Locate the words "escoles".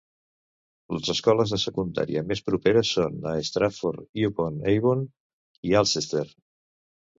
1.13-1.53